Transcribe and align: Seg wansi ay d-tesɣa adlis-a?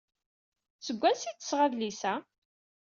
Seg 0.85 0.97
wansi 1.01 1.27
ay 1.29 1.33
d-tesɣa 1.35 1.63
adlis-a? 1.69 2.13